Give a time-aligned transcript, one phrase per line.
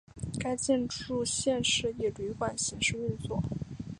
[0.39, 3.39] 该建筑现时以旅馆形式运作。